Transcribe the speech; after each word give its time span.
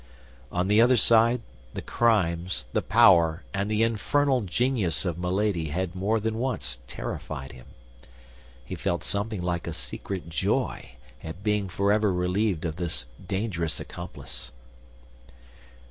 On 0.51 0.67
the 0.67 0.81
other 0.81 0.97
side, 0.97 1.41
the 1.75 1.81
crimes, 1.83 2.65
the 2.73 2.81
power, 2.81 3.43
and 3.53 3.69
the 3.69 3.83
infernal 3.83 4.41
genius 4.41 5.05
of 5.05 5.19
Milady 5.19 5.67
had 5.69 5.93
more 5.93 6.19
than 6.19 6.39
once 6.39 6.79
terrified 6.87 7.51
him. 7.51 7.67
He 8.65 8.73
felt 8.73 9.03
something 9.03 9.43
like 9.43 9.67
a 9.67 9.73
secret 9.73 10.27
joy 10.27 10.93
at 11.23 11.43
being 11.43 11.69
forever 11.69 12.11
relieved 12.11 12.65
of 12.65 12.77
this 12.77 13.05
dangerous 13.27 13.79
accomplice. 13.79 14.51